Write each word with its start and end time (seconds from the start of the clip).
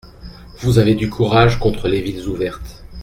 Vous 0.61 0.79
avez 0.79 0.95
du 0.95 1.11
courage 1.11 1.59
contre 1.59 1.87
les 1.87 2.01
villes 2.01 2.27
ouvertes. 2.27 2.83